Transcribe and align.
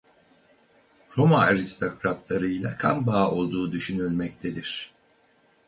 Roma 1.17 1.39
aristokratlarıyla 1.45 2.77
kan 2.77 3.07
bağı 3.07 3.31
olduğu 3.31 3.71
düşünülmektedir. 3.71 4.93